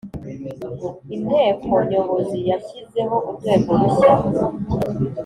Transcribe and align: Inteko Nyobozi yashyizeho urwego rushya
Inteko 1.15 1.73
Nyobozi 1.89 2.39
yashyizeho 2.49 3.15
urwego 3.29 3.69
rushya 3.79 4.11